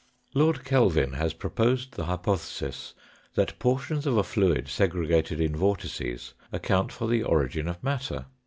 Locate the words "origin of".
7.21-7.83